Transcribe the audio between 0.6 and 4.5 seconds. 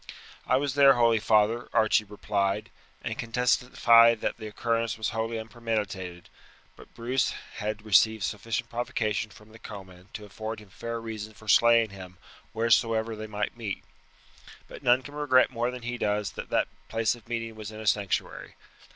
there, holy father," Archie replied, "and can testify that the